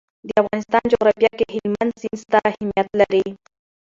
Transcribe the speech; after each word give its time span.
د 0.27 0.29
افغانستان 0.41 0.83
جغرافیه 0.93 1.31
کې 1.37 1.45
هلمند 1.55 1.91
سیند 2.01 2.19
ستر 2.23 2.41
اهمیت 2.51 2.87
لري. 2.99 3.25